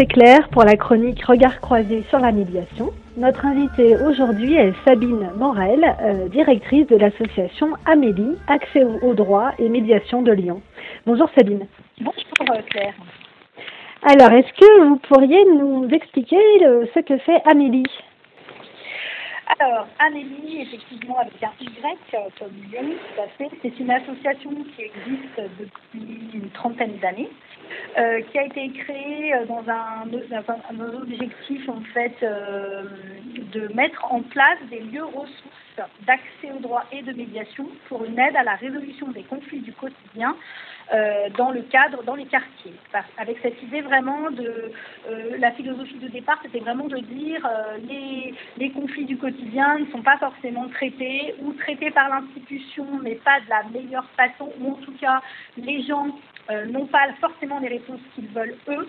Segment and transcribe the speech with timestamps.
[0.00, 2.90] C'est Claire pour la chronique Regard croisé sur la médiation.
[3.18, 9.68] Notre invitée aujourd'hui est Sabine Morel, euh, directrice de l'association Amélie, accès au droit et
[9.68, 10.62] médiation de Lyon.
[11.04, 11.66] Bonjour Sabine.
[12.00, 12.14] Bonjour
[12.50, 12.94] euh, Claire.
[14.02, 16.38] Alors, est-ce que vous pourriez nous expliquer
[16.94, 17.84] ce que fait Amélie?
[19.58, 24.82] Alors, Amélie, effectivement, avec un Y comme Lyon, tout à fait, c'est une association qui
[24.82, 27.28] existe depuis une trentaine d'années,
[27.98, 30.04] euh, qui a été créée dans un,
[30.70, 32.84] un, objectif, en fait, euh,
[33.52, 35.69] de mettre en place des lieux ressources
[36.06, 39.72] d'accès au droit et de médiation pour une aide à la résolution des conflits du
[39.72, 40.36] quotidien
[40.92, 42.74] euh, dans le cadre, dans les quartiers.
[43.16, 44.72] Avec cette idée vraiment de
[45.08, 49.78] euh, la philosophie de départ, c'était vraiment de dire euh, les, les conflits du quotidien
[49.78, 54.52] ne sont pas forcément traités ou traités par l'institution, mais pas de la meilleure façon,
[54.60, 55.22] ou en tout cas
[55.56, 56.08] les gens
[56.66, 58.88] n'ont pas forcément les réponses qu'ils veulent eux.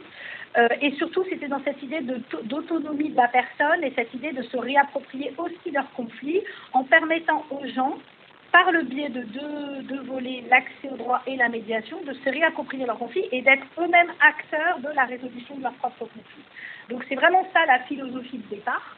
[0.81, 2.01] Et surtout, c'était dans cette idée
[2.43, 6.41] d'autonomie de, de la personne et cette idée de se réapproprier aussi leurs conflits
[6.73, 7.97] en permettant aux gens
[8.51, 12.85] par le biais de deux, volets, l'accès au droit et la médiation, de se réapproprier
[12.85, 16.43] leurs conflits et d'être eux-mêmes acteurs de la résolution de leurs propres conflits.
[16.89, 18.97] Donc c'est vraiment ça la philosophie de départ.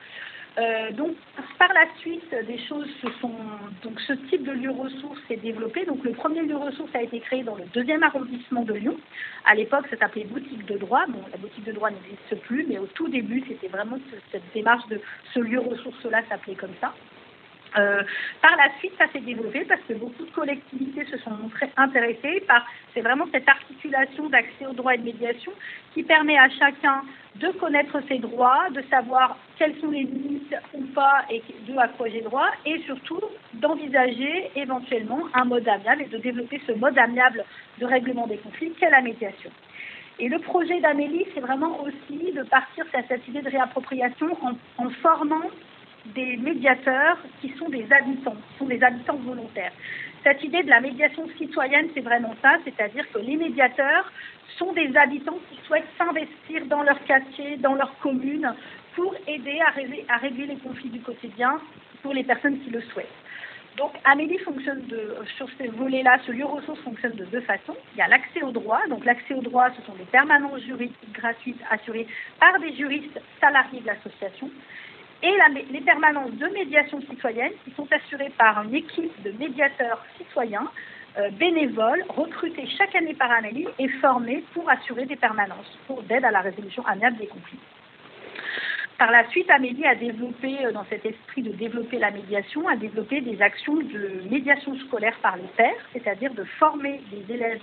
[0.57, 1.15] Euh, donc
[1.57, 3.33] par la suite, des choses se sont
[3.83, 5.85] donc ce type de lieu ressource s'est développé.
[5.85, 8.97] Donc le premier lieu ressource a été créé dans le deuxième arrondissement de Lyon.
[9.45, 11.05] À l'époque, ça s'appelait boutique de droit.
[11.07, 13.97] Bon, la boutique de droit n'existe plus, mais au tout début, c'était vraiment
[14.31, 15.01] cette démarche de
[15.33, 16.93] ce lieu ressource-là s'appelait comme ça.
[17.77, 18.03] Euh,
[18.41, 22.43] par la suite, ça s'est développé parce que beaucoup de collectivités se sont montrées intéressées
[22.47, 25.51] par, c'est vraiment cette articulation d'accès aux droits et de médiation
[25.93, 27.03] qui permet à chacun
[27.35, 31.87] de connaître ses droits, de savoir quelles sont les limites ou pas et de à
[31.87, 33.19] quoi j'ai droit, et surtout
[33.53, 37.43] d'envisager éventuellement un mode amiable et de développer ce mode amiable
[37.79, 39.49] de règlement des conflits qu'est la médiation.
[40.19, 44.53] Et le projet d'Amélie, c'est vraiment aussi de partir sur cette idée de réappropriation en,
[44.77, 45.49] en formant
[46.07, 49.71] des médiateurs qui sont des habitants, qui sont des habitants volontaires.
[50.23, 54.11] Cette idée de la médiation citoyenne, c'est vraiment ça, c'est-à-dire que les médiateurs
[54.57, 58.53] sont des habitants qui souhaitent s'investir dans leur quartier, dans leur commune,
[58.95, 61.59] pour aider à, régler, les conflits du quotidien
[62.01, 63.07] pour les personnes qui le souhaitent.
[63.77, 67.75] Donc Amélie fonctionne de, sur ces volets-là, ce lieu ressource fonctionne de deux façons.
[67.95, 68.81] Il y a l'accès au droit.
[68.87, 72.05] Donc l'accès au droit, ce sont des permanences juridiques gratuites assurées
[72.39, 74.51] par des juristes salariés de l'association
[75.23, 75.33] et
[75.71, 80.69] les permanences de médiation citoyenne qui sont assurées par une équipe de médiateurs citoyens
[81.17, 86.25] euh, bénévoles recrutés chaque année par Amélie et formés pour assurer des permanences pour d'aide
[86.25, 87.59] à la résolution amiable des conflits.
[88.97, 92.75] Par la suite, Amélie a développé, euh, dans cet esprit de développer la médiation, a
[92.75, 97.61] développé des actions de médiation scolaire par les pairs, c'est-à-dire de former des élèves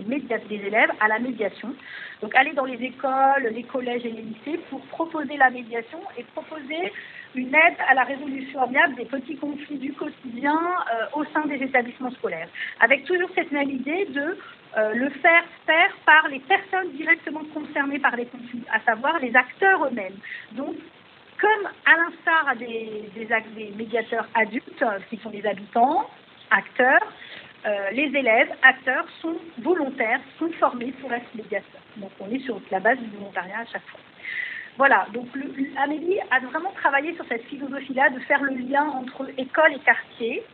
[0.00, 1.74] des élèves à la médiation.
[2.22, 6.24] Donc aller dans les écoles, les collèges et les lycées pour proposer la médiation et
[6.34, 6.92] proposer
[7.34, 11.62] une aide à la résolution amiable des petits conflits du quotidien euh, au sein des
[11.62, 12.48] établissements scolaires.
[12.80, 14.36] Avec toujours cette même idée de
[14.76, 19.34] euh, le faire faire par les personnes directement concernées par les conflits, à savoir les
[19.36, 20.16] acteurs eux-mêmes.
[20.52, 20.76] Donc,
[21.40, 23.26] comme à l'instar des, des,
[23.56, 26.08] des médiateurs adultes, qui sont des habitants,
[26.50, 27.06] acteurs,
[27.66, 31.80] euh, les élèves, acteurs, sont volontaires, sont formés pour être médiateurs.
[31.96, 34.00] Donc on est sur la base du volontariat à chaque fois.
[34.76, 35.26] Voilà, donc
[35.82, 40.44] Amélie a vraiment travaillé sur cette philosophie-là de faire le lien entre école et quartier,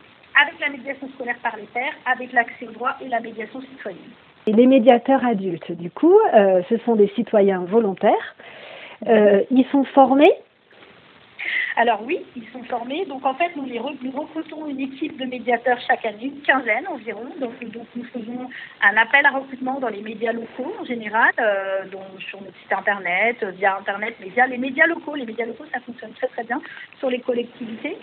[0.41, 4.01] avec la médiation scolaire par les pairs, avec l'accès au droit et la médiation citoyenne.
[4.47, 8.35] Et les médiateurs adultes, du coup, euh, ce sont des citoyens volontaires.
[9.07, 10.31] Euh, ils sont formés
[11.77, 13.05] alors oui, ils sont formés.
[13.05, 17.25] Donc en fait, nous, les recrutons une équipe de médiateurs chaque année, une quinzaine environ.
[17.39, 17.51] Donc,
[17.95, 18.49] nous faisons
[18.81, 22.71] un appel à recrutement dans les médias locaux en général, euh, donc sur notre site
[22.71, 25.15] internet, euh, via internet, mais via les médias locaux.
[25.15, 26.61] Les médias locaux, ça fonctionne très très bien
[26.99, 27.97] sur les collectivités.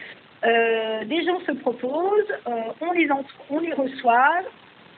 [0.45, 2.35] Euh, des gens se proposent,
[2.81, 3.09] on les
[3.49, 4.41] on les reçoit,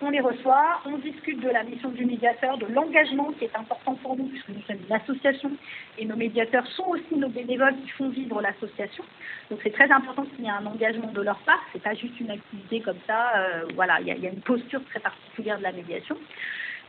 [0.04, 3.94] on les reçoit, on discute de la mission du médiateur, de l'engagement qui est important
[3.94, 5.50] pour nous, puisque nous sommes une association
[5.98, 9.04] et nos médiateurs sont aussi nos bénévoles qui font vivre l'association.
[9.50, 12.20] Donc c'est très important qu'il y ait un engagement de leur part, c'est pas juste
[12.20, 15.72] une activité comme ça, euh, voilà, il y, a une posture très particulière de la
[15.72, 16.16] médiation.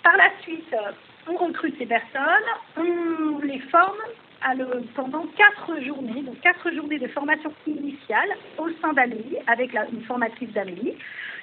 [0.04, 0.92] Par la suite, euh,
[1.28, 3.98] on recrute ces personnes, on les forme
[4.96, 10.52] pendant quatre journées, donc quatre journées de formation initiale au sein d'Amélie, avec une formatrice
[10.52, 10.96] d'Amélie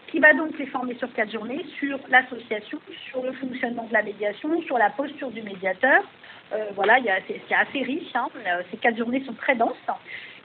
[0.09, 2.79] qui va donc les former sur quatre journées sur l'association,
[3.11, 6.03] sur le fonctionnement de la médiation, sur la posture du médiateur.
[6.53, 8.29] Euh, voilà, c'est assez riche, hein.
[8.37, 9.73] euh, ces quatre journées sont très denses.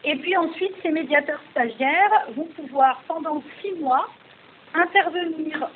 [0.05, 4.07] Et puis ensuite, ces médiateurs stagiaires vont pouvoir, pendant six mois,
[4.73, 5.69] intervenir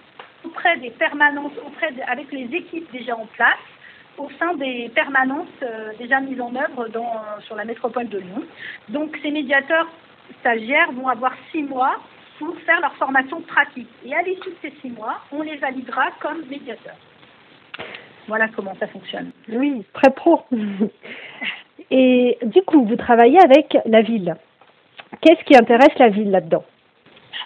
[0.45, 3.57] auprès des permanences, auprès avec les équipes déjà en place,
[4.17, 5.47] au sein des permanences
[5.97, 8.43] déjà mises en œuvre dans, sur la métropole de Lyon.
[8.89, 9.87] Donc ces médiateurs
[10.39, 11.97] stagiaires vont avoir six mois
[12.39, 13.89] pour faire leur formation pratique.
[14.05, 16.97] Et à l'issue de ces six mois, on les validera comme médiateurs.
[18.27, 19.31] Voilà comment ça fonctionne.
[19.49, 20.41] Oui, très pro.
[21.91, 24.35] Et du coup, vous travaillez avec la ville.
[25.19, 26.63] Qu'est-ce qui intéresse la ville là-dedans?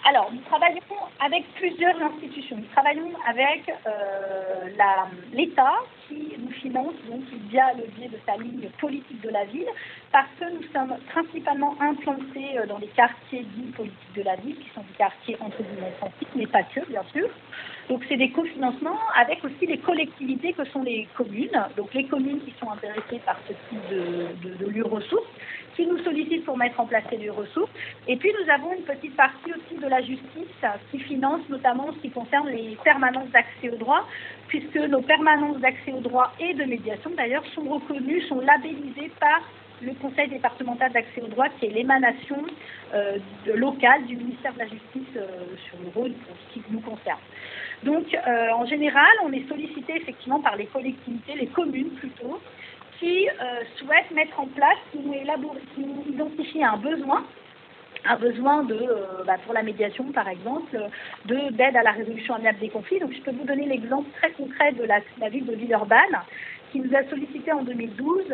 [0.04, 0.82] Alors, nous travaillons
[1.20, 2.58] avec plusieurs institutions.
[2.58, 4.70] Nous travaillons avec euh,
[5.34, 5.74] l'État
[6.08, 9.68] qui nous finance donc via le biais de sa ligne politique de la ville,
[10.12, 14.58] parce que nous sommes principalement implantés euh, dans les quartiers dits politiques de la ville,
[14.58, 17.30] qui sont des quartiers entre guillemets sensibles, mais pas que, bien sûr.
[17.90, 21.64] Donc, c'est des cofinancements avec aussi les collectivités que sont les communes.
[21.78, 25.28] Donc, les communes qui sont intéressées par ce type de, de, lieux ressources
[25.76, 27.72] qui nous sollicitent pour mettre en place ces lieux ressources.
[28.08, 32.00] Et puis nous avons une petite partie aussi de la justice qui finance notamment ce
[32.00, 34.08] qui concerne les permanences d'accès au droit,
[34.48, 39.42] puisque nos permanences d'accès au droit et de médiation d'ailleurs sont reconnues, sont labellisées par
[39.82, 42.38] le Conseil départemental d'accès au droit, qui est l'émanation
[42.94, 43.18] euh,
[43.56, 45.28] locale du ministère de la Justice euh,
[45.68, 46.14] sur le rôle
[46.54, 47.20] qui nous concerne.
[47.84, 52.40] Donc, euh, en général, on est sollicité effectivement par les collectivités, les communes plutôt,
[53.00, 53.28] qui
[53.78, 57.26] souhaitent mettre en place, qui nous, qui nous identifient un besoin,
[58.06, 58.80] un besoin de,
[59.28, 60.80] bah, pour la médiation par exemple,
[61.26, 63.00] de d'aide à la résolution amiable des conflits.
[63.00, 66.22] Donc je peux vous donner l'exemple très concret de la, la ville de Villeurbanne
[66.76, 68.26] qui nous a sollicité en 2012,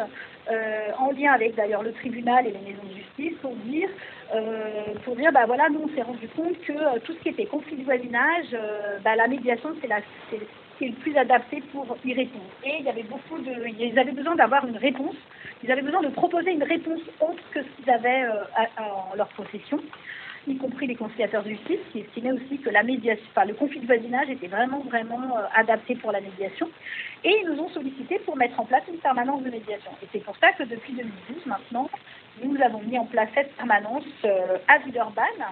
[0.49, 3.87] euh, en lien avec d'ailleurs le tribunal et les maisons de justice, pour dire,
[4.33, 7.29] euh, pour dire, bah voilà, nous on s'est rendu compte que euh, tout ce qui
[7.29, 8.57] était conflit de voisinage,
[9.03, 9.99] bah, la médiation c'est la,
[10.81, 12.49] le plus adapté pour y répondre.
[12.63, 15.15] Et il y avait beaucoup de, ils avaient besoin d'avoir une réponse,
[15.63, 18.25] ils avaient besoin de proposer une réponse autre que ce qu'ils avaient
[18.79, 19.79] en leur possession
[20.47, 23.85] y compris les conciliateurs de justice, qui estimaient aussi que la médiation, le conflit de
[23.85, 26.69] voisinage était vraiment, vraiment euh, adapté pour la médiation.
[27.23, 29.91] Et ils nous ont sollicité pour mettre en place une permanence de médiation.
[30.01, 31.89] Et c'est pour ça que depuis 2012, maintenant,
[32.43, 35.45] nous avons mis en place cette permanence euh, à Villeurbanne.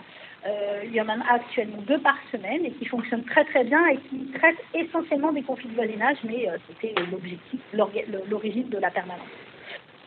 [0.48, 3.86] Euh, il y en a actuellement deux par semaine et qui fonctionnent très très bien
[3.88, 8.90] et qui traitent essentiellement des conflits de voisinage, mais euh, c'était l'objectif, l'origine de la
[8.90, 9.28] permanence.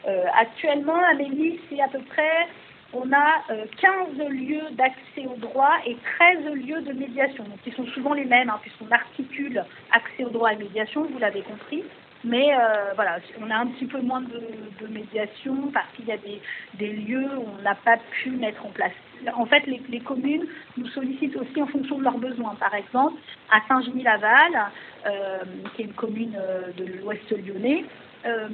[0.09, 2.49] Euh, actuellement, Amélie, c'est à peu près
[2.93, 7.71] on a euh, 15 lieux d'accès au droit et 13 lieux de médiation, donc qui
[7.73, 11.85] sont souvent les mêmes, hein, puisqu'on articule accès au droit et médiation, vous l'avez compris.
[12.25, 16.17] Mais euh, voilà, on a un petit peu moins de, médiation parce qu'il y a
[16.17, 18.93] des, lieux où on n'a pas pu mettre en place.
[19.35, 20.47] En fait, les, communes
[20.77, 22.55] nous sollicitent aussi en fonction de leurs besoins.
[22.57, 24.71] Par exemple, à Saint-Genis-Laval,
[25.07, 25.39] euh,
[25.75, 27.85] qui est une commune euh, de l'ouest lyonnais,
[28.27, 28.49] euh,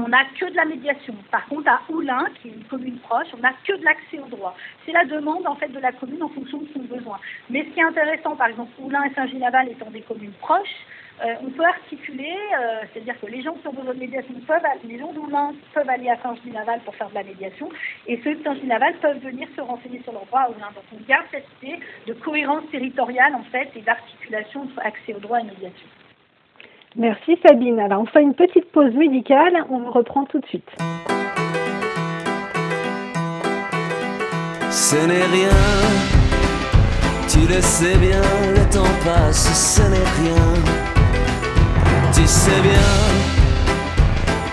[0.00, 1.14] on n'a que de la médiation.
[1.30, 4.26] Par contre, à Oulin, qui est une commune proche, on n'a que de l'accès au
[4.26, 4.56] droit.
[4.84, 7.18] C'est la demande en fait de la commune en fonction de son besoin.
[7.48, 10.86] Mais ce qui est intéressant, par exemple, Oulin et Saint-Ginaval étant des communes proches,
[11.22, 14.62] euh, on peut articuler, euh, c'est-à-dire que les gens qui ont besoin de médiation peuvent,
[14.84, 17.68] les gens d'Oulin peuvent aller à Saint-Ginaval pour faire de la médiation,
[18.06, 20.70] et ceux de Saint-Ginaval peuvent venir se renseigner sur leur droit à Oulin.
[20.74, 25.18] Donc on garde cette idée de cohérence territoriale en fait et d'articulation entre accès au
[25.18, 25.88] droit et médiation.
[26.96, 27.78] Merci Sabine.
[27.78, 30.68] Alors on fait une petite pause musicale, on reprend tout de suite.
[34.70, 35.56] Ce n'est rien,
[37.28, 38.22] tu le sais bien,
[38.54, 40.54] le temps passe, ce n'est rien.
[42.12, 42.88] Tu sais bien,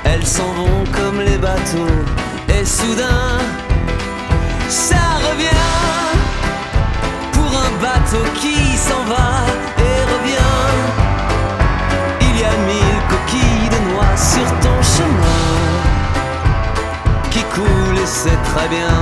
[0.05, 2.03] elles s'en vont comme les bateaux,
[2.49, 3.39] et soudain,
[4.69, 4.95] ça
[5.29, 5.47] revient
[7.33, 9.76] pour un bateau qui s'en va
[18.07, 18.97] c'est très bien.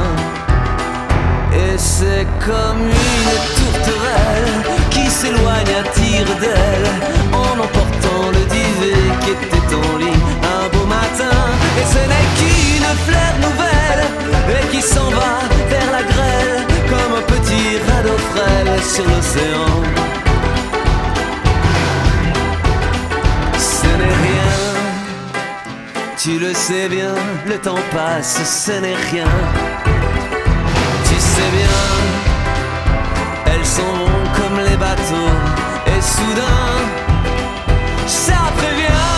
[1.54, 4.56] Et c'est comme une tourterelle
[4.90, 6.90] qui s'éloigne à tire d'aile
[7.32, 10.22] en emportant le divet qui était en lit
[10.58, 11.38] un beau matin.
[11.80, 14.04] Et ce n'est qu'une fleur nouvelle
[14.56, 15.34] et qui s'en va
[15.70, 16.60] vers la grêle
[16.90, 19.55] comme un petit radeau frêle sur l'océan.
[26.26, 27.14] Tu le sais bien,
[27.46, 29.30] le temps passe, ce n'est rien.
[31.08, 31.78] Tu sais bien,
[33.46, 35.36] elles s'en vont comme les bateaux,
[35.86, 36.72] et soudain,
[38.08, 39.14] ça prévient,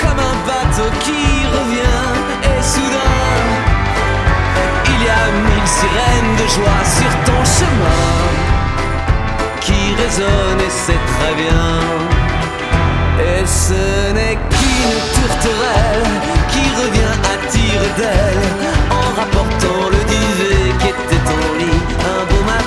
[0.00, 1.24] comme un bateau qui
[1.56, 2.06] revient,
[2.44, 3.26] et soudain,
[4.84, 8.14] il y a mille sirènes de joie sur ton chemin,
[9.60, 11.80] qui résonnent et c'est très bien,
[13.18, 14.38] et ce n'est
[14.78, 16.14] qu'une tourterelle
[16.52, 18.48] qui revient à tire d'aile
[18.90, 21.82] en rapportant le duvet qui était en lit
[22.12, 22.57] un beau matin.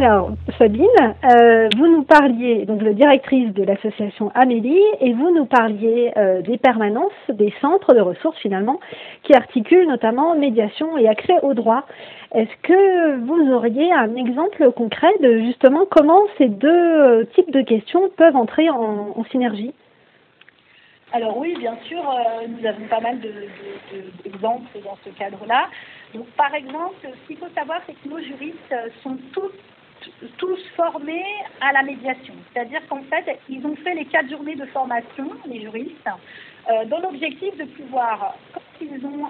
[0.00, 0.86] Alors, Sabine,
[1.24, 6.40] euh, vous nous parliez, donc la directrice de l'association Amélie, et vous nous parliez euh,
[6.40, 8.78] des permanences, des centres de ressources finalement,
[9.24, 11.82] qui articulent notamment médiation et accès au droit.
[12.32, 17.62] Est-ce que vous auriez un exemple concret de justement comment ces deux euh, types de
[17.62, 19.74] questions peuvent entrer en, synergie?
[21.12, 22.04] Alors oui, bien sûr,
[22.46, 25.66] nous avons pas mal d'exemples de, dans ce cadre-là.
[26.14, 29.50] Donc, par exemple, ce qu'il faut savoir, c'est que nos juristes sont tous
[30.36, 31.24] tous formés
[31.60, 32.34] à la médiation.
[32.52, 36.08] C'est-à-dire qu'en fait, ils ont fait les quatre journées de formation, les juristes,
[36.70, 39.28] euh, dans l'objectif de pouvoir, quand ils ont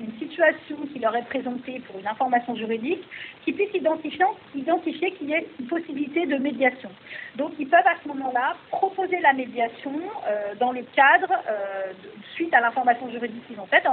[0.00, 3.02] une situation qui leur est présentée pour une information juridique,
[3.44, 6.90] qu'ils puissent identifier, qu'il y ait une possibilité de médiation.
[7.36, 9.92] Donc, ils peuvent à ce moment-là proposer la médiation
[10.28, 11.92] euh, dans le cadre, euh,
[12.34, 13.86] suite à l'information juridique qu'ils ont faite,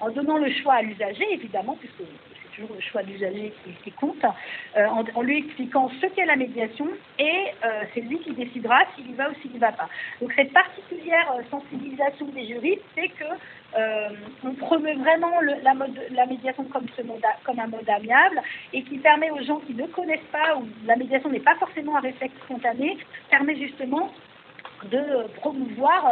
[0.00, 2.02] en donnant le choix à l'usager, évidemment, puisque
[2.54, 4.24] toujours le choix d'usager qui, compte,
[4.76, 6.86] euh, en, lui expliquant ce qu'est la médiation
[7.18, 9.88] et euh, c'est lui qui décidera s'il y va ou s'il n'y va pas.
[10.20, 13.24] Donc cette particulière euh, sensibilisation des juristes c'est que
[14.44, 17.02] on promeut vraiment la, mode, la, médiation comme, ce
[17.42, 18.40] comme un mode amiable
[18.72, 21.96] et qui permet aux gens qui ne connaissent pas ou la médiation n'est pas forcément
[21.96, 22.96] un réflexe spontané,
[23.30, 24.12] permet justement
[24.90, 26.04] de promouvoir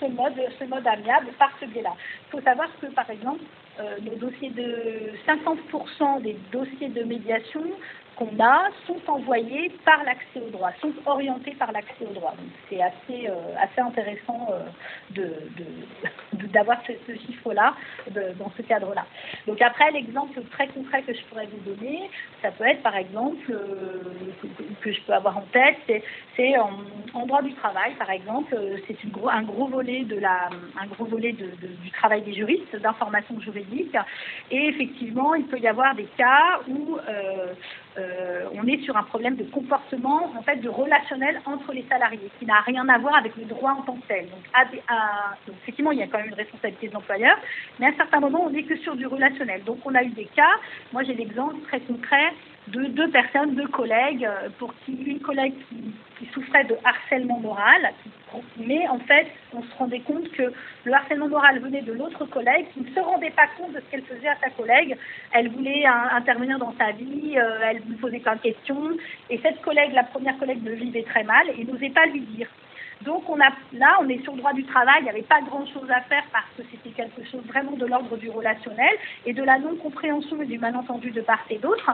[0.00, 1.94] ce mode, ce mode amiable par ce biais-là.
[2.26, 3.42] Il faut savoir que, par exemple,
[3.80, 7.62] euh, les dossiers de 50% des dossiers de médiation
[8.16, 12.34] qu'on a sont envoyés par l'accès au droit, sont orientés par l'accès au droit.
[12.68, 15.28] c'est assez, euh, assez intéressant euh,
[16.52, 16.92] d'avoir ce,
[17.26, 17.74] chiffre-là
[18.38, 19.06] dans ce cadre-là.
[19.46, 22.10] Donc après, l'exemple très concret que je pourrais vous donner,
[22.42, 24.02] ça peut être par exemple, euh,
[24.80, 26.02] que, je peux avoir en tête,
[26.36, 28.96] c'est, en, droit du travail, par exemple, c'est
[29.30, 30.48] un gros volet, de la,
[30.80, 33.96] un gros volet du travail des juristes, d'information juridique.
[34.50, 36.98] Et effectivement, il peut y avoir des cas où
[37.98, 42.30] euh, on est sur un problème de comportement, en fait, de relationnel entre les salariés,
[42.38, 44.28] qui n'a rien à voir avec le droit en tant que tel.
[44.30, 44.44] Donc,
[45.62, 47.36] effectivement, il y a quand même une responsabilité de l'employeur,
[47.78, 49.62] mais à un certain moment, on n'est que sur du relationnel.
[49.64, 50.54] Donc, on a eu des cas.
[50.92, 52.32] Moi, j'ai l'exemple très concret
[52.68, 55.94] de deux personnes, deux collègues, euh, pour qui une collègue qui,
[56.32, 57.92] souffrait de harcèlement moral,
[58.56, 60.52] mais en fait, on se rendait compte que
[60.84, 63.90] le harcèlement moral venait de l'autre collègue qui ne se rendait pas compte de ce
[63.90, 64.96] qu'elle faisait à sa collègue.
[65.32, 68.90] Elle voulait intervenir dans sa vie, euh, elle lui posait plein de questions,
[69.30, 72.48] et cette collègue, la première collègue, le vivait très mal et n'osait pas lui dire.
[73.04, 75.40] Donc on a, là, on est sur le droit du travail, il n'y avait pas
[75.40, 78.94] grand-chose à faire parce que c'était quelque chose vraiment de l'ordre du relationnel
[79.26, 81.90] et de la non-compréhension et du malentendu de part et d'autre.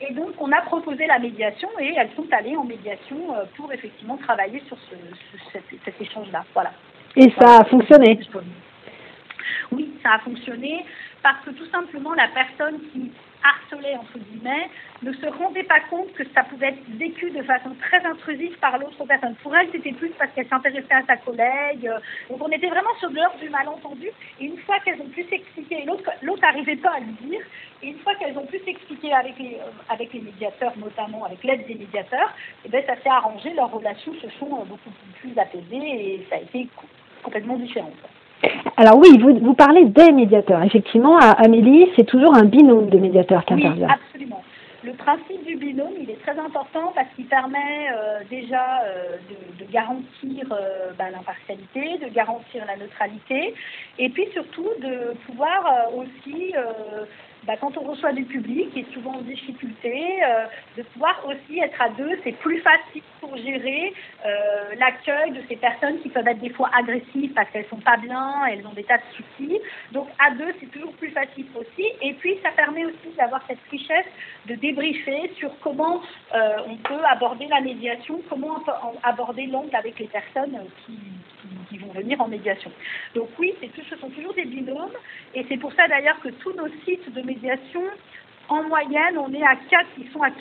[0.00, 3.72] Et donc on a proposé la médiation et elles sont allées en médiation euh, pour
[3.72, 4.76] effectivement travailler sur
[5.52, 6.44] cet, échange-là.
[6.54, 6.72] Voilà.
[7.16, 8.18] Et ça a fonctionné?
[9.70, 10.84] Oui, ça a fonctionné
[11.22, 13.10] parce que tout simplement la personne qui
[13.42, 14.68] harcelée, entre guillemets,
[15.02, 18.78] ne se rendait pas compte que ça pouvait être vécu de façon très intrusive par
[18.78, 19.34] l'autre personne.
[19.42, 21.90] Pour elle, c'était plus parce qu'elle s'intéressait à sa collègue.
[22.30, 24.08] Donc on était vraiment sur l'heure du malentendu.
[24.40, 27.40] Et une fois qu'elles ont pu s'expliquer, l'autre n'arrivait pas à lui dire,
[27.82, 31.42] et une fois qu'elles ont pu s'expliquer avec les, euh, avec les médiateurs, notamment avec
[31.42, 32.32] l'aide des médiateurs,
[32.64, 36.26] et eh bien, ça s'est arrangé, leurs relations se sont euh, beaucoup plus apaisées et
[36.30, 36.68] ça a été
[37.22, 37.92] complètement différent.
[38.76, 40.62] Alors oui, vous, vous parlez des médiateurs.
[40.62, 43.88] Effectivement, à Amélie, c'est toujours un binôme de médiateurs qui intervient.
[43.88, 44.42] Absolument.
[44.84, 49.16] Le principe du binôme, il est très important parce qu'il permet euh, déjà euh,
[49.60, 53.54] de, garantir euh, bah, l'impartialité, de garantir la neutralité,
[54.00, 56.52] et puis surtout de pouvoir aussi
[57.44, 60.46] bah, quand on reçoit du public, qui est souvent en difficulté, euh,
[60.76, 63.92] de pouvoir aussi être à deux, c'est plus facile pour gérer
[64.24, 67.96] euh, l'accueil de ces personnes qui peuvent être des fois agressives parce qu'elles sont pas
[67.96, 69.58] bien, elles ont des tas de soucis.
[69.90, 71.86] Donc à deux, c'est toujours plus facile aussi.
[72.00, 74.06] Et puis ça permet aussi d'avoir cette richesse
[74.46, 76.00] de débriefer sur comment
[76.34, 80.98] euh, on peut aborder la médiation, comment on peut aborder l'angle avec les personnes qui
[81.42, 81.48] qui
[81.80, 82.70] vont venir en médiation.
[83.14, 84.92] Donc oui, ce sont toujours des binômes
[85.34, 87.82] et c'est pour ça d'ailleurs que tous nos sites de médiation,
[88.48, 90.32] en moyenne, on est à 4, ils sont à 4-5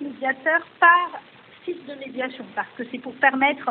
[0.00, 1.20] médiateurs par
[1.64, 3.70] site de médiation parce que c'est pour permettre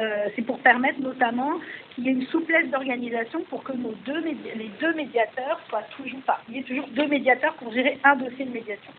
[0.00, 1.52] euh, c'est pour permettre notamment
[1.94, 6.20] qu'il y ait une souplesse d'organisation pour que nos deux les deux médiateurs soient toujours
[6.22, 6.40] pas.
[6.48, 8.92] Il y ait toujours deux médiateurs pour gérer un dossier de médiation.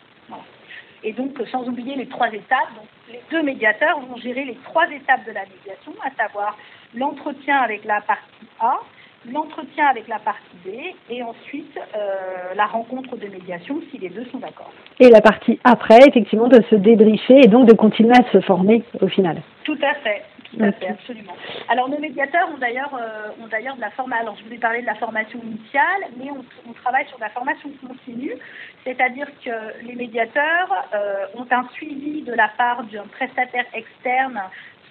[1.05, 4.88] Et donc, sans oublier les trois étapes, donc les deux médiateurs vont gérer les trois
[4.88, 6.57] étapes de la médiation, à savoir
[6.95, 8.79] l'entretien avec la partie A,
[9.31, 10.69] l'entretien avec la partie B
[11.12, 14.71] et ensuite euh, la rencontre de médiation si les deux sont d'accord.
[15.00, 18.83] Et la partie après, effectivement, de se débriefer et donc de continuer à se former
[19.00, 19.43] au final.
[19.63, 20.24] Tout à fait.
[20.52, 21.36] Tout à fait, absolument.
[21.70, 24.22] Alors nos médiateurs ont d'ailleurs euh, ont d'ailleurs de la formation.
[24.22, 27.70] Alors je vous ai parlé de la formation initiale, mais on, travaille sur la formation
[27.86, 28.36] continue,
[28.84, 34.40] c'est-à-dire que les médiateurs euh, ont un suivi de la part d'un prestataire externe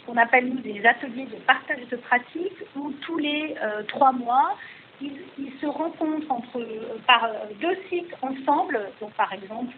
[0.06, 4.56] qu'on appelle nous des ateliers de partage de pratiques où tous les euh, trois mois,
[5.00, 7.28] ils, se rencontrent entre, euh, par euh,
[7.60, 9.74] deux sites ensemble, donc par exemple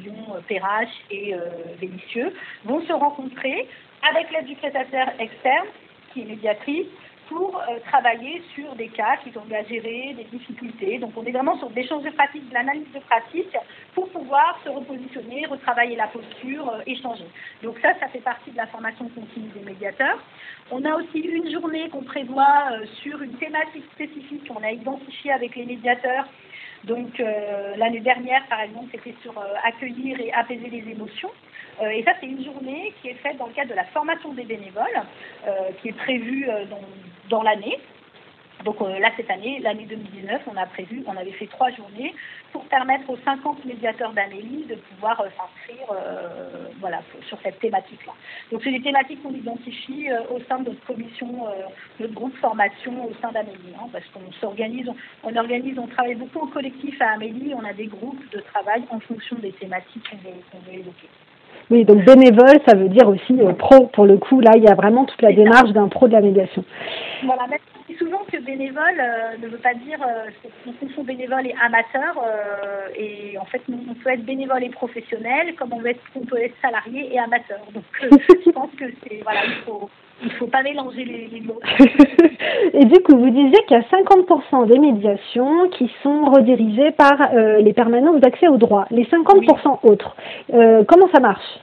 [0.00, 1.34] Lyon, Perrache et
[1.80, 2.32] Vénitieux,
[2.64, 3.68] vont se rencontrer
[4.08, 5.66] avec l'aide du prestataire externe
[6.12, 6.86] qui est médiatrice
[7.28, 10.98] pour euh, travailler sur des cas qui ont à gérer, des difficultés.
[10.98, 13.56] Donc on est vraiment sur des choses de pratique, de l'analyse de pratique
[13.94, 17.26] pour pouvoir se repositionner, retravailler la posture, euh, échanger.
[17.62, 20.18] Donc ça, ça fait partie de la formation continue des médiateurs.
[20.70, 25.32] On a aussi une journée qu'on prévoit euh, sur une thématique spécifique qu'on a identifiée
[25.32, 26.26] avec les médiateurs
[26.84, 31.30] donc euh, l'année dernière, par exemple, c'était sur euh, accueillir et apaiser les émotions.
[31.80, 34.32] Euh, et ça, c'est une journée qui est faite dans le cadre de la formation
[34.32, 35.02] des bénévoles,
[35.80, 36.80] qui est prévue dans,
[37.28, 37.78] dans l'année.
[38.64, 42.14] Donc là, cette année, l'année 2019, on a prévu, on avait fait trois journées
[42.52, 45.88] pour permettre aux 50 médiateurs d'Amélie de pouvoir s'inscrire
[46.80, 48.12] voilà, sur cette thématique-là.
[48.50, 51.46] Donc c'est des thématiques qu'on identifie au sein de notre commission,
[51.98, 54.90] notre groupe formation au sein d'Amélie, hein, parce qu'on s'organise,
[55.22, 58.82] on, organise, on travaille beaucoup en collectif à Amélie, on a des groupes de travail
[58.90, 60.08] en fonction des thématiques
[60.50, 61.08] qu'on veut, évoquer.
[61.70, 63.86] Oui, donc bénévole, ça veut dire aussi pro.
[63.86, 66.20] Pour le coup, là, il y a vraiment toute la démarche d'un pro de la
[66.20, 66.64] médiation.
[67.24, 67.46] Voilà,
[67.98, 70.30] souvent que bénévole euh, ne veut pas dire euh,
[70.66, 75.54] on confond bénévole et amateur euh, et en fait on peut être bénévole et professionnel
[75.56, 79.20] comme on peut être, on peut être salarié et amateur donc je pense que c'est
[79.22, 79.90] voilà il faut
[80.24, 81.60] il faut pas mélanger les, mots.
[82.74, 87.30] et du coup, vous disiez qu'il y a 50% des médiations qui sont redirigées par
[87.58, 88.86] les permanences d'accès au droit.
[88.90, 90.16] Les 50% autres,
[90.86, 91.58] comment ça marche?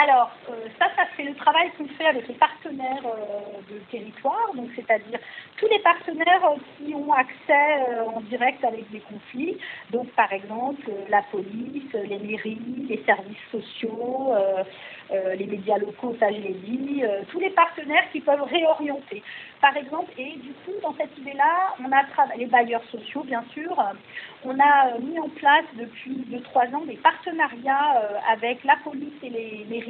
[0.00, 4.52] Alors, euh, ça, ça c'est le travail qu'on fait avec les partenaires euh, de territoire,
[4.54, 5.18] donc c'est-à-dire
[5.56, 9.58] tous les partenaires euh, qui ont accès en direct avec des conflits,
[9.90, 14.34] donc par exemple la police, les mairies, les services sociaux,
[15.10, 19.22] les médias locaux, ça je l'ai dit, tous les partenaires qui peuvent réorienter.
[19.60, 22.02] Par exemple, et du coup, dans cette idée-là, on a
[22.36, 23.76] les bailleurs sociaux, bien sûr,
[24.44, 29.66] on a mis en place depuis 2-3 ans des partenariats avec la police et les
[29.68, 29.87] mairies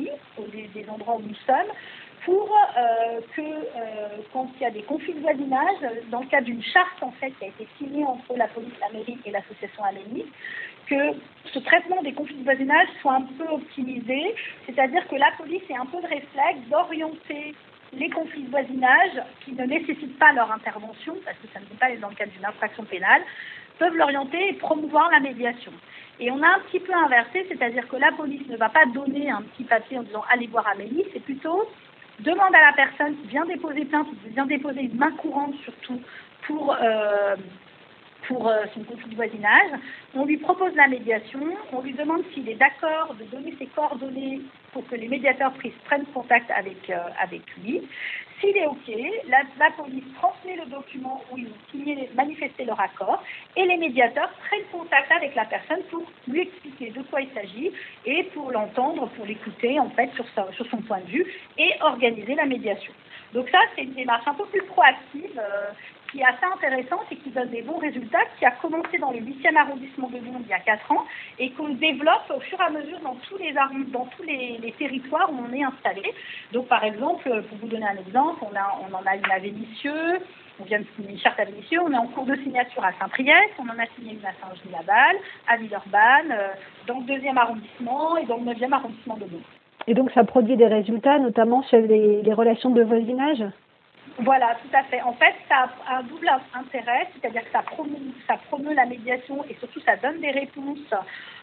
[0.75, 1.73] des, endroits où nous sommes,
[2.25, 5.77] pour euh, que euh, quand il y a des conflits de voisinage,
[6.11, 8.91] dans le cadre d'une charte en fait qui a été signée entre la police, la
[8.91, 10.27] mairie et l'association Amélie,
[10.87, 11.15] que
[11.53, 14.35] ce traitement des conflits de voisinage soit un peu optimisé,
[14.67, 17.55] c'est-à-dire que la police ait un peu de réflexe d'orienter
[17.93, 21.77] les conflits de voisinage qui ne nécessitent pas leur intervention, parce que ça ne peut
[21.77, 23.23] pas être dans le cadre d'une infraction pénale,
[23.79, 25.73] peuvent l'orienter et promouvoir la médiation.
[26.21, 29.31] Et on a un petit peu inversé, c'est-à-dire que la police ne va pas donner
[29.31, 31.69] un petit papier en disant allez voir Amélie, c'est plutôt
[32.21, 36.01] demande à la personne qui vient déposer plainte, qui vient déposer une main courante surtout
[36.43, 37.37] pour, euh,
[38.27, 39.71] pour euh, son conflit de voisinage.
[40.15, 41.41] On lui propose la médiation,
[41.73, 44.41] on lui demande s'il est d'accord de donner ses coordonnées
[44.73, 45.53] pour que les médiateurs
[45.85, 47.83] prennent contact avec, euh, avec lui.
[48.41, 48.89] S'il est OK,
[49.29, 53.23] la, police transmet le document où ils ont signé, manifesté leur accord
[53.57, 57.73] et les médiateurs prennent contact avec la personne pour lui expliquer de quoi il s'agit
[58.05, 60.25] et pour l'entendre, pour l'écouter en fait sur,
[60.71, 61.27] son point de vue
[61.57, 62.93] et organiser la médiation.
[63.35, 65.71] Donc ça, c'est une démarche un peu plus proactive euh,
[66.11, 69.18] qui est assez intéressante et qui donne des bons résultats, qui a commencé dans le
[69.18, 71.05] 8e arrondissement de Lyon il y a 4 ans
[71.38, 75.31] et qu'on développe au fur et à mesure dans tous les, dans tous les, territoires
[75.33, 76.03] où on est installé.
[76.53, 80.21] Donc par exemple, pour vous donner un exemple, on, a, en a une à Vénissieux,
[80.61, 82.92] on vient de signer une charte à Vénissieux, on est en cours de signature à
[82.99, 85.16] Saint-Priest, on en a signé une à Saint-Genis-la-Balle,
[85.47, 86.49] à Villeurbanne, euh,
[86.87, 89.40] dans le 2e arrondissement et dans le 9e arrondissement de Lyon.
[89.87, 93.42] Et donc ça produit des résultats, notamment sur les relations de voisinage?
[94.21, 95.01] Voilà, tout à fait.
[95.03, 99.45] En fait, ça a un double intérêt, c'est-à-dire que ça promeut, ça promeut la médiation
[99.49, 100.93] et surtout ça donne des réponses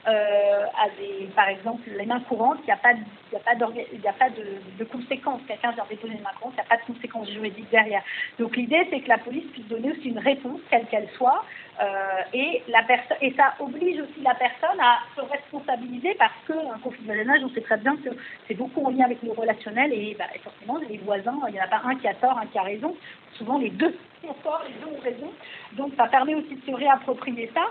[0.08, 4.30] euh, à des, par exemple, les mains courantes, il n'y a pas, il a pas,
[4.30, 4.44] de,
[4.78, 5.42] de conséquences.
[5.48, 8.04] Quelqu'un vient déposer une main courante, il n'y a pas de conséquences juridiques derrière.
[8.40, 11.46] Donc l'idée, c'est que la police puisse donner aussi une réponse, quelle qu'elle soit,
[11.82, 12.82] euh, et, la
[13.22, 17.50] et ça oblige aussi la personne à se responsabiliser parce qu'un conflit de voisinage, on
[17.50, 18.10] sait très bien que
[18.48, 21.64] c'est beaucoup en lien avec le relationnel et bah, forcément, les voisins, il n'y en
[21.64, 22.96] a pas un qui a tort, un qui a raison,
[23.34, 25.32] souvent les deux ont tort, les deux ont raison.
[25.74, 27.66] Donc ça permet aussi de se réapproprier ça.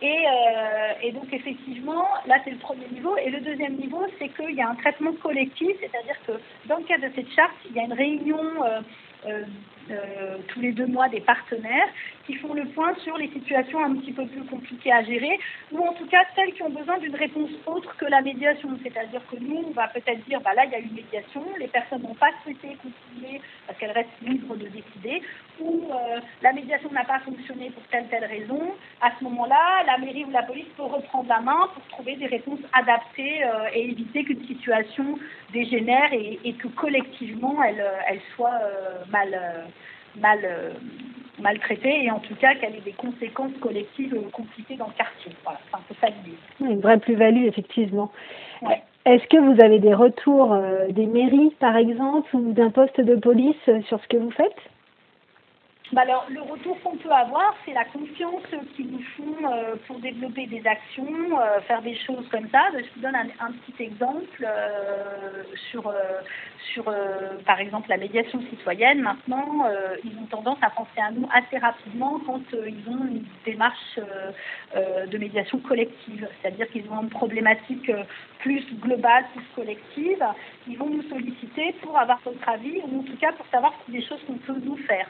[0.00, 3.16] Et, euh, et donc effectivement, là c'est le premier niveau.
[3.18, 6.32] Et le deuxième niveau, c'est qu'il y a un traitement collectif, c'est-à-dire que
[6.66, 8.40] dans le cadre de cette charte, il y a une réunion
[9.26, 9.44] euh,
[9.90, 11.88] euh, euh, tous les deux mois des partenaires
[12.26, 15.38] qui font le point sur les situations un petit peu plus compliquées à gérer
[15.72, 18.70] ou en tout cas celles qui ont besoin d'une réponse autre que la médiation.
[18.82, 21.68] C'est-à-dire que nous, on va peut-être dire, bah là, il y a une médiation, les
[21.68, 25.22] personnes n'ont pas souhaité continuer parce qu'elles restent libres de décider
[25.60, 28.60] ou euh, la médiation n'a pas fonctionné pour telle telle raison.
[29.00, 32.26] À ce moment-là, la mairie ou la police peut reprendre la main pour trouver des
[32.26, 33.42] réponses adaptées
[33.74, 35.18] et éviter qu'une situation
[35.52, 39.38] dégénère et, que collectivement elle, soit euh, mal,
[40.24, 40.70] euh,
[41.40, 45.32] maltraitée et en tout cas qu'elle ait des conséquences collectives compliquées dans le quartier.
[45.44, 46.36] Voilà, c'est un peu ça l'idée.
[46.60, 48.12] Une vraie plus-value, effectivement.
[49.06, 53.14] Est-ce que vous avez des retours euh, des mairies, par exemple, ou d'un poste de
[53.16, 54.69] police sur ce que vous faites?
[55.92, 58.44] Bah alors, le retour qu'on peut avoir, c'est la confiance
[58.76, 62.68] qu'ils nous font euh, pour développer des actions, euh, faire des choses comme ça.
[62.72, 65.92] Je vous donne un, petit exemple euh, sur,
[66.72, 66.84] sur
[67.44, 69.00] par exemple, la médiation citoyenne.
[69.00, 69.64] Maintenant,
[70.04, 73.98] ils ont tendance à penser à nous assez rapidement quand ils ont une démarche
[74.76, 76.28] de médiation collective.
[76.40, 77.90] C'est-à-dire qu'ils ont une problématique
[78.38, 80.24] plus globale, plus collective.
[80.68, 84.02] Ils vont nous solliciter pour avoir votre avis, ou en tout cas pour savoir des
[84.02, 85.08] choses qu'on peut nous faire.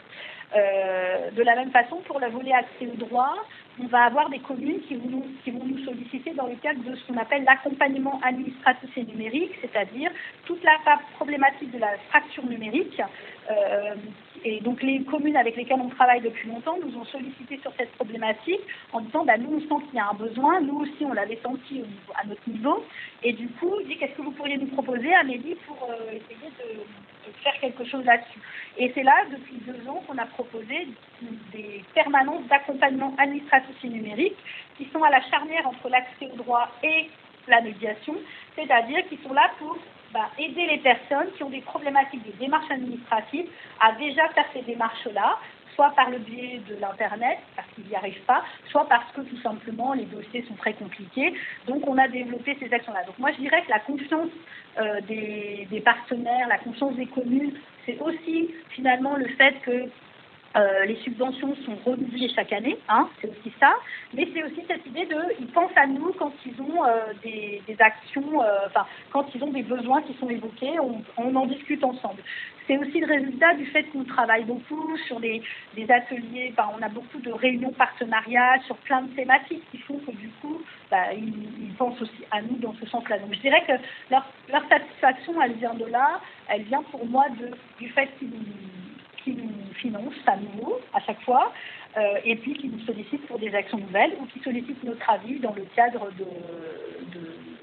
[0.57, 3.37] Euh, de la même façon, pour la volet accès au droit,
[3.81, 6.83] on va avoir des communes qui vont, nous, qui vont nous solliciter dans le cadre
[6.83, 10.11] de ce qu'on appelle l'accompagnement administratif et numérique, c'est-à-dire
[10.47, 10.73] toute la
[11.17, 13.01] problématique de la fracture numérique.
[13.51, 13.95] Euh,
[14.45, 17.93] et donc les communes avec lesquelles on travaille depuis longtemps nous ont sollicité sur cette
[17.93, 18.61] problématique
[18.93, 21.41] en disant bah, nous on sent qu'il y a un besoin, nous aussi on l'avait
[21.43, 21.83] senti
[22.15, 22.85] à notre niveau,
[23.23, 26.81] et du coup dit qu'est-ce que vous pourriez nous proposer Amélie pour euh, essayer de,
[27.43, 28.41] faire quelque chose là-dessus?
[28.79, 30.89] Et c'est là depuis deux ans qu'on a proposé
[31.53, 34.37] des permanences d'accompagnement administratif et numérique
[34.77, 37.09] qui sont à la charnière entre l'accès au droit et
[37.47, 38.15] la médiation,
[38.57, 39.77] c'est-à-dire qui sont là pour
[40.13, 43.47] bah, aider les personnes qui ont des problématiques de démarches administratives
[43.81, 45.39] à déjà faire ces démarches-là,
[45.75, 49.41] soit par le biais de l'Internet, parce qu'ils n'y arrivent pas, soit parce que tout
[49.41, 51.35] simplement les dossiers sont très compliqués.
[51.67, 53.05] Donc on a développé ces actions-là.
[53.05, 54.31] Donc moi je dirais que la confiance
[54.79, 57.53] euh, des, des, partenaires, la confiance des communes,
[57.87, 59.89] c'est aussi finalement le fait que
[60.57, 63.73] euh, les subventions sont renouvelées chaque année, hein, c'est aussi ça,
[64.13, 67.63] mais c'est aussi cette idée de, ils pensent à nous quand ils ont euh, des,
[67.69, 71.47] des, actions, euh, enfin, quand ils ont des besoins qui sont évoqués, on, on en
[71.47, 72.23] discute ensemble.
[72.67, 75.41] C'est aussi le résultat du fait qu'on travaille beaucoup sur des,
[75.77, 79.99] des ateliers, enfin, on a beaucoup de réunions partenariats sur plein de thématiques qui font
[79.99, 80.61] que du coup,
[80.91, 81.33] bah, ils,
[81.63, 83.19] ils, pensent aussi à nous dans ce sens-là.
[83.19, 83.73] Donc je dirais que
[84.11, 88.31] leur, leur satisfaction, elle vient de là, elle vient pour moi de, du fait qu'ils
[89.25, 91.53] qui nous financent à nouveau à chaque fois,
[91.97, 95.41] euh, et puis qui nous sollicitent pour des actions nouvelles ou qui sollicitent notre avis
[95.41, 96.09] dans le cadre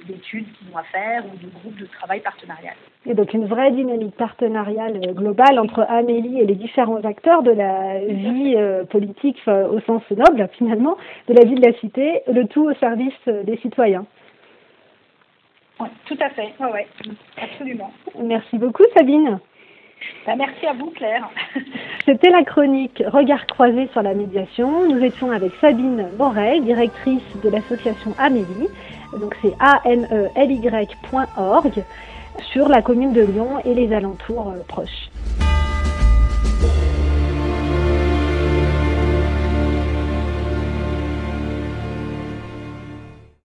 [0.06, 2.76] d'études de, qu'ils ont à faire ou de groupes de travail partenarial.
[3.06, 8.00] Et donc une vraie dynamique partenariale globale entre Amélie et les différents acteurs de la
[8.00, 10.98] vie euh, politique euh, au sens noble finalement,
[11.30, 14.06] de la vie de la cité, le tout au service des citoyens.
[15.80, 16.88] Oui, tout à fait, ouais, ouais,
[17.42, 17.92] absolument.
[18.20, 19.40] Merci beaucoup Sabine.
[20.26, 21.30] Bah, merci à vous, Claire.
[22.06, 24.88] C'était la chronique Regard croisé sur la médiation.
[24.88, 28.68] Nous étions avec Sabine Morel, directrice de l'association Amélie.
[29.20, 30.94] Donc c'est a-m-e-l-y.org
[32.52, 35.10] sur la commune de Lyon et les alentours euh, proches.